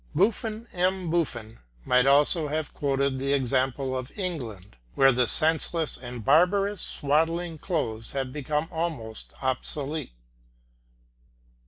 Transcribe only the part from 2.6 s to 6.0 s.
quoted the example of England, where the senseless